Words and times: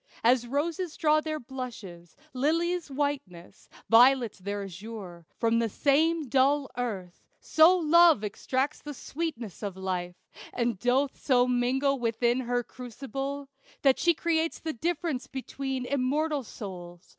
As 0.23 0.47
roses 0.47 0.97
draw 0.97 1.21
their 1.21 1.39
blushes, 1.39 2.15
lilies 2.33 2.89
whiteness, 2.89 3.69
Violets 3.87 4.39
their 4.39 4.63
azure, 4.63 5.27
from 5.37 5.59
the 5.59 5.69
same 5.69 6.27
dull 6.27 6.71
earth, 6.75 7.23
So 7.39 7.77
Love 7.77 8.23
extracts 8.23 8.81
the 8.81 8.95
sweetnesses 8.95 9.61
of 9.61 9.77
Life, 9.77 10.15
And 10.53 10.79
doth 10.79 11.21
so 11.21 11.47
mingle 11.47 11.91
all 11.91 11.99
within 11.99 12.39
her 12.39 12.63
crucible, 12.63 13.47
That 13.83 13.99
she 13.99 14.15
creates 14.15 14.57
the 14.57 14.73
difference 14.73 15.27
between 15.27 15.85
Immortal 15.85 16.41
souls. 16.45 17.07